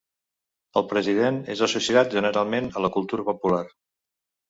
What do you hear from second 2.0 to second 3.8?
generalment a la cultura popular.